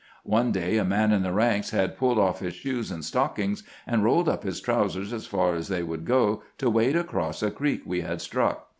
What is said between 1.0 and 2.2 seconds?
in the ranks had pulled